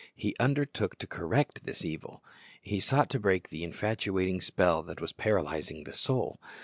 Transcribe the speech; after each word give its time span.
He 0.15 0.35
under 0.39 0.65
took 0.65 0.97
to 0.97 1.05
correct 1.05 1.67
this 1.67 1.85
evil. 1.85 2.23
He 2.59 2.79
sought 2.79 3.07
to 3.11 3.19
break 3.19 3.49
the 3.49 3.63
infatuating 3.63 4.41
spell 4.41 4.81
that 4.81 4.99
was 4.99 5.13
paralyzing 5.13 5.83
the 5.83 5.93
soul. 5.93 6.39